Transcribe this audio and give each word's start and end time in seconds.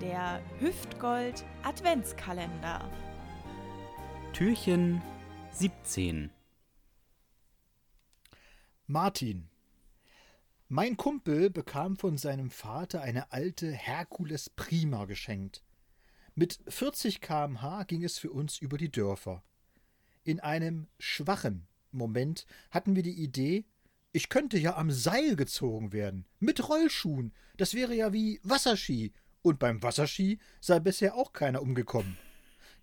der 0.00 0.40
Hüftgold 0.60 1.44
Adventskalender. 1.64 2.88
Türchen 4.32 5.02
17 5.52 6.30
Martin. 8.86 9.48
Mein 10.68 10.96
Kumpel 10.96 11.50
bekam 11.50 11.96
von 11.96 12.16
seinem 12.16 12.50
Vater 12.50 13.02
eine 13.02 13.32
alte 13.32 13.72
Herkules 13.72 14.50
Prima 14.50 15.06
geschenkt. 15.06 15.64
Mit 16.34 16.60
40 16.68 17.20
km/h 17.20 17.82
ging 17.84 18.04
es 18.04 18.18
für 18.18 18.30
uns 18.30 18.58
über 18.58 18.78
die 18.78 18.92
Dörfer. 18.92 19.42
In 20.22 20.38
einem 20.38 20.86
schwachen 21.00 21.66
Moment 21.90 22.46
hatten 22.70 22.94
wir 22.94 23.02
die 23.02 23.20
Idee, 23.20 23.64
ich 24.12 24.28
könnte 24.28 24.58
ja 24.58 24.76
am 24.76 24.90
Seil 24.90 25.34
gezogen 25.34 25.92
werden, 25.92 26.24
mit 26.38 26.68
Rollschuhen. 26.68 27.32
Das 27.56 27.74
wäre 27.74 27.94
ja 27.94 28.12
wie 28.12 28.40
Wasserski. 28.42 29.12
Und 29.48 29.58
beim 29.58 29.82
Wasserski 29.82 30.38
sei 30.60 30.78
bisher 30.78 31.14
auch 31.14 31.32
keiner 31.32 31.62
umgekommen. 31.62 32.18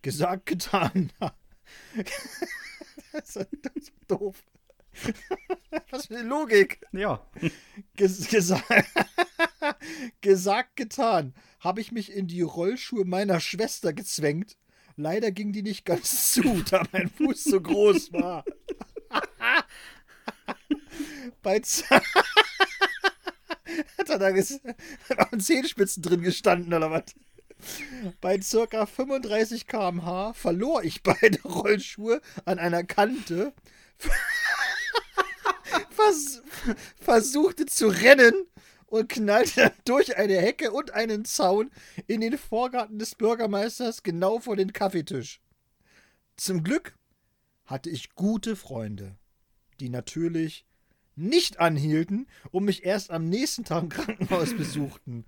Gesagt, 0.02 0.48
getan. 0.48 1.12
das 3.14 3.36
ist 3.36 3.94
doof. 4.08 4.42
Was 5.92 6.08
für 6.08 6.18
eine 6.18 6.28
Logik. 6.28 6.82
Ja. 6.92 7.24
Ges 7.96 8.28
gesa 8.30 8.64
gesagt, 10.22 10.76
getan. 10.76 11.36
Habe 11.60 11.82
ich 11.82 11.92
mich 11.92 12.12
in 12.12 12.26
die 12.26 12.42
Rollschuhe 12.42 13.06
meiner 13.06 13.40
Schwester 13.40 13.94
gezwängt. 13.94 14.58
Leider 14.96 15.30
ging 15.30 15.52
die 15.52 15.62
nicht 15.62 15.86
ganz 15.86 16.32
zu, 16.34 16.42
da 16.72 16.82
mein 16.92 17.10
Fuß 17.10 17.44
so 17.44 17.62
groß 17.62 18.12
war. 18.14 18.44
Bei 21.44 21.60
Z 21.60 21.86
Hat 23.98 24.10
er 24.10 24.20
da 24.20 24.34
waren 24.34 25.40
Zehenspitzen 25.40 26.04
drin 26.04 26.22
gestanden 26.22 26.74
oder 26.74 26.92
was? 26.92 27.04
Bei 28.22 28.40
circa 28.42 28.86
35 28.86 29.68
km/h 29.68 30.34
verlor 30.34 30.84
ich 30.84 31.04
beide 31.04 31.42
Rollschuhe 31.44 32.22
an 32.44 32.60
einer 32.60 32.84
Kante, 32.84 33.54
vers 35.90 36.42
versuchte 37.00 37.66
zu 37.66 37.88
rennen 37.88 38.34
und 38.88 39.10
knallte 39.10 39.74
durch 39.86 40.18
eine 40.18 40.38
Hecke 40.38 40.72
und 40.72 40.92
einen 40.92 41.26
Zaun 41.26 41.72
in 42.08 42.22
den 42.22 42.38
Vorgarten 42.38 43.00
des 43.00 43.16
Bürgermeisters 43.16 44.04
genau 44.04 44.40
vor 44.40 44.56
den 44.56 44.74
Kaffeetisch. 44.74 45.42
Zum 46.38 46.64
Glück 46.64 46.96
hatte 47.66 47.90
ich 47.90 48.14
gute 48.16 48.56
Freunde, 48.56 49.18
die 49.80 49.90
natürlich 49.90 50.66
nicht 51.16 51.60
anhielten 51.60 52.28
und 52.52 52.66
mich 52.66 52.86
erst 52.86 53.12
am 53.12 53.30
nächsten 53.30 53.64
Tag 53.64 53.84
im 53.84 53.90
Krankenhaus 53.90 54.54
besuchten. 54.58 55.26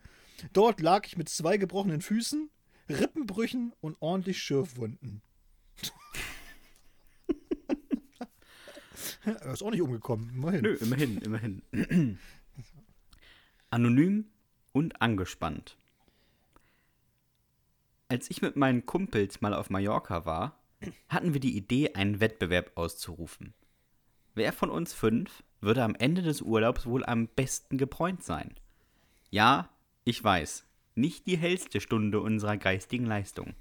Dort 0.54 0.82
lag 0.82 1.06
ich 1.08 1.18
mit 1.18 1.30
zwei 1.30 1.58
gebrochenen 1.58 2.02
Füßen, 2.02 2.50
Rippenbrüchen 2.90 3.74
und 3.82 3.98
ordentlich 4.00 4.42
Schürfwunden. 4.42 5.22
er 9.26 9.54
ist 9.54 9.64
auch 9.64 9.72
nicht 9.72 9.82
umgekommen, 9.82 10.30
immerhin. 10.36 10.62
Nö, 10.62 10.74
immerhin, 10.76 11.18
immerhin. 11.18 11.62
Anonym 13.70 14.26
und 14.72 15.02
angespannt. 15.02 15.78
Als 18.10 18.30
ich 18.30 18.42
mit 18.42 18.56
meinen 18.56 18.86
Kumpels 18.86 19.42
mal 19.42 19.54
auf 19.54 19.70
Mallorca 19.70 20.26
war, 20.26 20.58
hatten 21.10 21.34
wir 21.34 21.42
die 21.42 21.58
Idee, 21.58 21.94
einen 21.94 22.20
Wettbewerb 22.20 22.72
auszurufen. 22.76 23.54
Wer 24.34 24.54
von 24.54 24.70
uns 24.70 24.94
fünf 24.94 25.44
würde 25.62 25.84
am 25.84 25.96
Ende 25.96 26.22
des 26.22 26.42
Urlaubs 26.42 26.86
wohl 26.86 27.06
am 27.06 27.28
besten 27.28 27.78
gebräunt 27.78 28.24
sein? 28.24 28.54
Ja, 29.30 29.70
ich 30.04 30.24
weiß, 30.24 30.66
nicht 30.96 31.28
die 31.28 31.38
hellste 31.38 31.82
Stunde 31.82 32.22
unserer 32.22 32.58
geistigen 32.58 33.06
Leistung. 33.06 33.54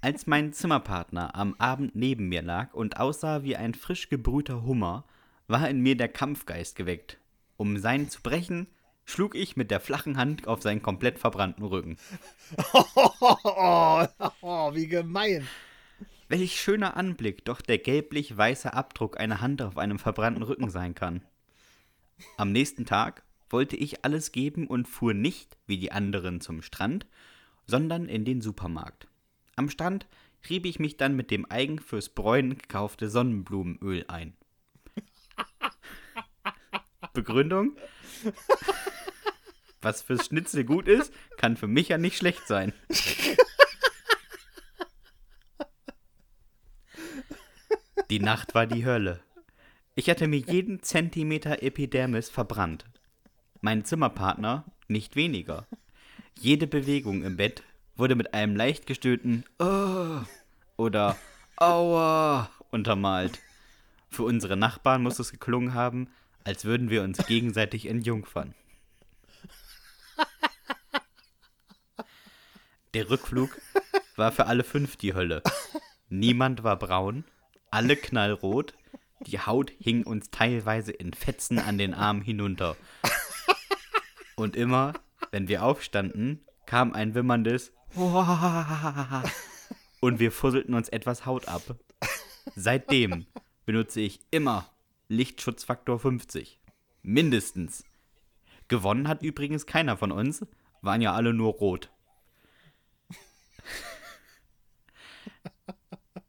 Als 0.00 0.26
mein 0.26 0.52
Zimmerpartner 0.52 1.34
am 1.36 1.54
Abend 1.58 1.94
neben 1.94 2.28
mir 2.28 2.42
lag 2.42 2.74
und 2.74 2.98
aussah 2.98 3.44
wie 3.44 3.56
ein 3.56 3.74
frisch 3.74 4.08
gebrühter 4.08 4.64
Hummer, 4.64 5.04
war 5.46 5.68
in 5.68 5.80
mir 5.80 5.96
der 5.96 6.08
Kampfgeist 6.08 6.76
geweckt. 6.76 7.18
Um 7.56 7.78
seinen 7.78 8.08
zu 8.08 8.20
brechen, 8.20 8.66
schlug 9.04 9.34
ich 9.34 9.56
mit 9.56 9.70
der 9.70 9.80
flachen 9.80 10.16
Hand 10.16 10.48
auf 10.48 10.62
seinen 10.62 10.82
komplett 10.82 11.18
verbrannten 11.18 11.64
Rücken. 11.64 11.98
Oh, 12.72 12.84
oh, 13.20 13.36
oh, 13.44 14.06
oh, 14.40 14.74
wie 14.74 14.88
gemein. 14.88 15.46
Welch 16.32 16.58
schöner 16.58 16.96
Anblick 16.96 17.44
doch 17.44 17.60
der 17.60 17.76
gelblich-weiße 17.76 18.72
Abdruck 18.72 19.20
einer 19.20 19.42
Hand 19.42 19.60
auf 19.60 19.76
einem 19.76 19.98
verbrannten 19.98 20.42
Rücken 20.42 20.70
sein 20.70 20.94
kann. 20.94 21.20
Am 22.38 22.52
nächsten 22.52 22.86
Tag 22.86 23.22
wollte 23.50 23.76
ich 23.76 24.06
alles 24.06 24.32
geben 24.32 24.66
und 24.66 24.88
fuhr 24.88 25.12
nicht, 25.12 25.58
wie 25.66 25.76
die 25.76 25.92
anderen, 25.92 26.40
zum 26.40 26.62
Strand, 26.62 27.04
sondern 27.66 28.06
in 28.06 28.24
den 28.24 28.40
Supermarkt. 28.40 29.08
Am 29.56 29.68
Strand 29.68 30.06
rieb 30.48 30.64
ich 30.64 30.78
mich 30.78 30.96
dann 30.96 31.14
mit 31.14 31.30
dem 31.30 31.44
eigen 31.50 31.78
fürs 31.78 32.08
Bräunen 32.08 32.56
gekaufte 32.56 33.10
Sonnenblumenöl 33.10 34.06
ein. 34.08 34.34
Begründung? 37.12 37.76
Was 39.82 40.00
fürs 40.00 40.24
Schnitzel 40.28 40.64
gut 40.64 40.88
ist, 40.88 41.12
kann 41.36 41.58
für 41.58 41.68
mich 41.68 41.88
ja 41.88 41.98
nicht 41.98 42.16
schlecht 42.16 42.46
sein. 42.46 42.72
Die 48.12 48.20
Nacht 48.20 48.54
war 48.54 48.66
die 48.66 48.84
Hölle. 48.84 49.20
Ich 49.94 50.10
hatte 50.10 50.28
mir 50.28 50.36
jeden 50.36 50.82
Zentimeter 50.82 51.62
Epidermis 51.62 52.28
verbrannt. 52.28 52.84
Mein 53.62 53.86
Zimmerpartner 53.86 54.66
nicht 54.86 55.16
weniger. 55.16 55.66
Jede 56.38 56.66
Bewegung 56.66 57.22
im 57.22 57.38
Bett 57.38 57.62
wurde 57.96 58.14
mit 58.14 58.34
einem 58.34 58.54
leicht 58.54 58.86
gestöhnten 58.86 59.46
oh 59.58 60.20
oder 60.76 61.16
Aua 61.56 62.50
untermalt. 62.70 63.40
Für 64.10 64.24
unsere 64.24 64.58
Nachbarn 64.58 65.02
muss 65.02 65.18
es 65.18 65.32
geklungen 65.32 65.72
haben, 65.72 66.08
als 66.44 66.66
würden 66.66 66.90
wir 66.90 67.04
uns 67.04 67.26
gegenseitig 67.26 67.86
entjungfern. 67.86 68.54
Der 72.92 73.08
Rückflug 73.08 73.58
war 74.16 74.32
für 74.32 74.48
alle 74.48 74.64
fünf 74.64 74.96
die 74.96 75.14
Hölle. 75.14 75.42
Niemand 76.10 76.62
war 76.62 76.78
braun, 76.78 77.24
alle 77.72 77.96
knallrot, 77.96 78.74
die 79.26 79.40
Haut 79.40 79.72
hing 79.78 80.04
uns 80.04 80.30
teilweise 80.30 80.92
in 80.92 81.14
Fetzen 81.14 81.58
an 81.58 81.78
den 81.78 81.94
Armen 81.94 82.22
hinunter. 82.22 82.76
Und 84.36 84.56
immer, 84.56 84.92
wenn 85.30 85.48
wir 85.48 85.64
aufstanden, 85.64 86.44
kam 86.66 86.92
ein 86.92 87.14
wimmerndes 87.14 87.72
und 90.00 90.18
wir 90.18 90.32
fusselten 90.32 90.74
uns 90.74 90.88
etwas 90.88 91.26
Haut 91.26 91.48
ab. 91.48 91.62
Seitdem 92.56 93.26
benutze 93.64 94.00
ich 94.00 94.20
immer 94.30 94.68
Lichtschutzfaktor 95.08 95.98
50. 95.98 96.58
Mindestens. 97.02 97.84
Gewonnen 98.68 99.08
hat 99.08 99.22
übrigens 99.22 99.66
keiner 99.66 99.96
von 99.96 100.12
uns, 100.12 100.46
waren 100.80 101.00
ja 101.00 101.12
alle 101.12 101.32
nur 101.32 101.52
rot. 101.52 101.90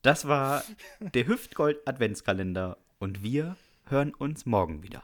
Das 0.04 0.28
war 0.28 0.66
der 1.00 1.28
Hüftgold 1.28 1.88
Adventskalender 1.88 2.78
und 3.00 3.24
wir 3.24 3.56
hören 3.86 4.14
uns 4.14 4.46
morgen 4.46 4.84
wieder. 4.84 5.02